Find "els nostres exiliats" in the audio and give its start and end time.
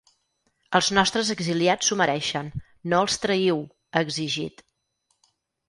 0.79-1.91